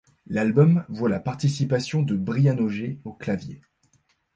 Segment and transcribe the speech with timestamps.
[0.25, 3.61] L'album voit la participation de Brian Auger au clavier.